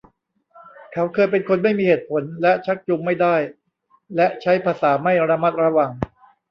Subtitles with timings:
[0.93, 3.35] เขาเคยเป็นคนไม่มีเหตุผล และชักจูงไม่ได้
[4.15, 5.91] และใช้ภาษาไม่ระมัดระวัง